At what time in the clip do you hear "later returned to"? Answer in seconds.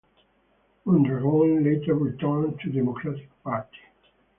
1.63-2.69